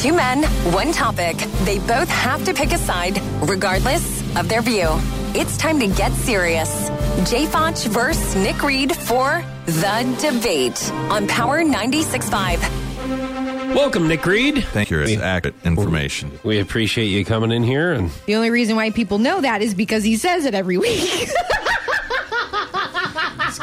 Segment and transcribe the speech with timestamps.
[0.00, 0.42] Two men,
[0.72, 1.36] one topic.
[1.64, 4.88] They both have to pick a side, regardless of their view.
[5.34, 6.88] It's time to get serious.
[7.30, 13.74] Jay Foch versus Nick Reed for The Debate on Power 96.5.
[13.74, 14.64] Welcome, Nick Reed.
[14.64, 15.00] Thank you.
[15.00, 16.32] It's accurate information.
[16.44, 19.74] We appreciate you coming in here and The only reason why people know that is
[19.74, 21.28] because he says it every week.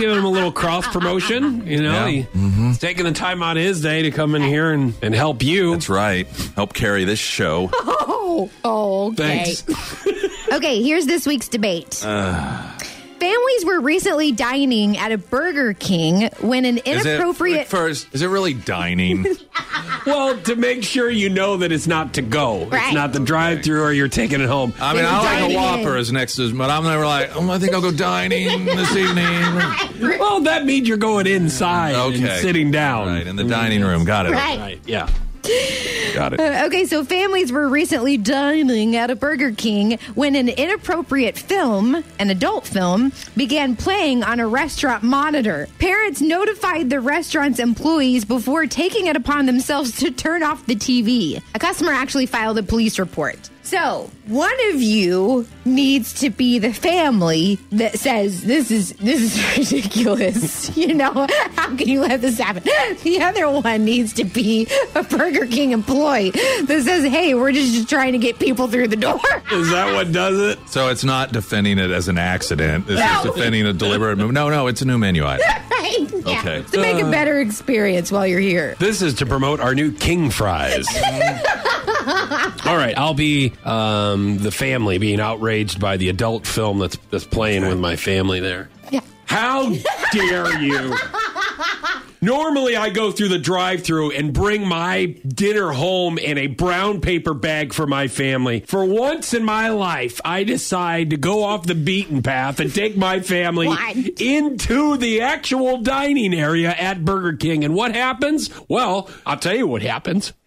[0.00, 1.66] just giving him a little cross promotion.
[1.66, 2.08] You know, Yeah.
[2.08, 2.68] He- mm-hmm.
[2.68, 5.42] he's taking the time out of his day to come in here and, and help
[5.42, 5.72] you.
[5.72, 6.26] That's right.
[6.56, 7.70] Help carry this show.
[7.72, 8.50] oh,
[9.12, 9.54] okay.
[9.54, 9.64] Thanks.
[10.52, 12.02] Okay, here's this week's debate.
[12.04, 12.76] Uh.
[13.20, 17.66] Families were recently dining at a Burger King when an Is it inappropriate.
[17.66, 18.08] first?
[18.14, 19.26] Is it really dining?
[20.06, 22.66] well, to make sure you know that it's not to go.
[22.72, 24.72] It's not the drive through or you're taking it home.
[24.80, 26.00] I mean, I like a Whopper in.
[26.00, 30.18] as next to, but I'm never like, oh, I think I'll go dining this evening.
[30.18, 33.06] well, that means you're going inside Okay, and sitting down.
[33.08, 34.06] Right in the dining room.
[34.06, 34.32] Got it.
[34.32, 34.58] Right.
[34.58, 35.10] Right, yeah.
[36.14, 36.40] Got it.
[36.40, 42.04] Uh, okay, so families were recently dining at a Burger King when an inappropriate film,
[42.18, 45.66] an adult film, began playing on a restaurant monitor.
[45.78, 51.42] Parents notified the restaurant's employees before taking it upon themselves to turn off the TV.
[51.54, 53.50] A customer actually filed a police report.
[53.70, 59.72] So, one of you needs to be the family that says this is this is
[59.72, 60.76] ridiculous.
[60.76, 61.12] you know,
[61.54, 62.64] how can you let this happen?
[63.04, 67.88] The other one needs to be a Burger King employee that says, "Hey, we're just
[67.88, 69.20] trying to get people through the door."
[69.52, 70.58] Is that what does it?
[70.68, 72.86] So it's not defending it as an accident.
[72.88, 73.32] It's just No.
[73.32, 74.32] defending a deliberate move.
[74.32, 75.46] No, no, it's a new menu item.
[75.70, 75.96] right?
[76.26, 76.40] Yeah.
[76.40, 76.62] Okay.
[76.72, 77.10] To make a uh.
[77.12, 78.74] better experience while you're here.
[78.80, 80.88] This is to promote our new King fries.
[82.66, 87.24] All right, I'll be um, the family being outraged by the adult film that's that's
[87.26, 88.68] playing with my family there.
[88.90, 89.00] Yeah.
[89.26, 89.72] How
[90.12, 90.94] dare you?
[92.22, 97.00] Normally, I go through the drive through and bring my dinner home in a brown
[97.00, 98.60] paper bag for my family.
[98.60, 102.94] For once in my life, I decide to go off the beaten path and take
[102.94, 103.96] my family What?
[104.20, 107.64] into the actual dining area at Burger King.
[107.64, 108.50] And what happens?
[108.68, 110.34] Well, I'll tell you what happens.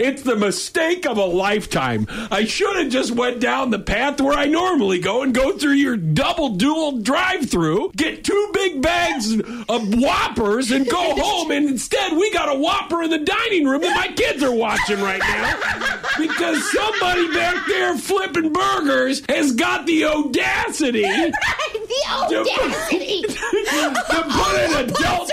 [0.00, 2.06] It's the mistake of a lifetime.
[2.30, 5.72] I should have just went down the path where I normally go and go through
[5.72, 9.38] your double dual drive-through, get two big bags
[9.68, 11.50] of Whoppers, and go home.
[11.50, 15.02] And instead, we got a Whopper in the dining room that my kids are watching
[15.02, 21.02] right now because somebody back there flipping burgers has got the audacity
[21.90, 23.22] the audacity.
[23.26, 25.30] to put an adult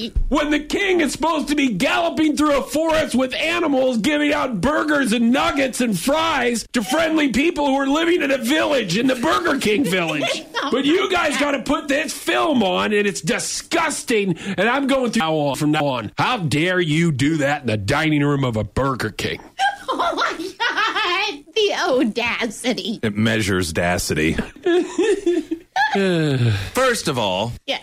[0.00, 4.32] film when the king is supposed to be galloping through a forest with animals giving
[4.32, 8.96] out burgers and nuggets and fries to friendly people who are living in a village
[8.98, 10.44] in the Burger King village.
[10.70, 15.12] but you guys got to put this film on and it's disgusting and I'm going
[15.12, 16.12] through now on from now on.
[16.18, 19.40] How dare you do that in the dining room of a Burger King?
[19.88, 21.44] Oh my god.
[21.54, 22.98] The audacity.
[23.02, 24.34] It measures dacity.
[26.74, 27.78] First of all, Yeah.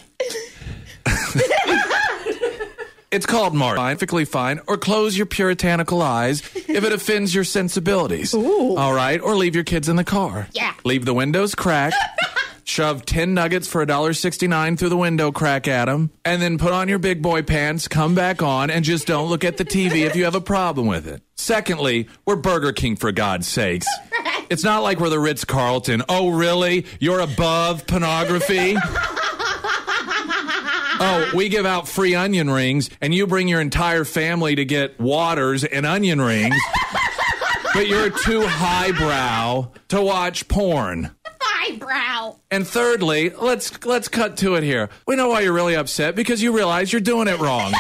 [3.13, 3.78] It's called Mark.
[3.78, 8.34] Perfectly fine, or close your puritanical eyes if it offends your sensibilities.
[8.34, 10.47] All right, or leave your kids in the car.
[10.51, 10.74] Yeah.
[10.84, 11.96] Leave the windows cracked.
[12.66, 16.88] Shove 10 nuggets for $1.69 through the window crack at them, and then put on
[16.88, 20.16] your big boy pants, come back on, and just don't look at the TV if
[20.16, 21.22] you have a problem with it.
[21.35, 23.88] Secondly, we're Burger King for God's sakes.
[24.50, 26.03] It's not like we're the Ritz Carlton.
[26.09, 26.85] Oh, really?
[27.00, 28.75] You're above pornography?
[31.00, 35.00] Oh, we give out free onion rings, and you bring your entire family to get
[35.00, 36.56] waters and onion rings,
[37.74, 41.12] but you're too highbrow to watch porn.
[41.62, 42.38] Eyebrow.
[42.52, 44.90] And thirdly, let's let's cut to it here.
[45.08, 47.74] We know why you're really upset because you realize you're doing it wrong.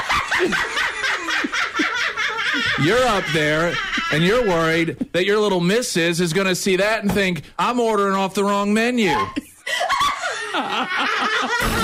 [2.81, 3.73] you're up there
[4.11, 7.79] and you're worried that your little missus is going to see that and think, "I'm
[7.79, 9.13] ordering off the wrong menu."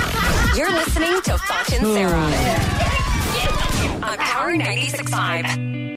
[0.60, 2.18] You're listening to Foch and Sarah
[4.04, 5.80] on Power 96.5.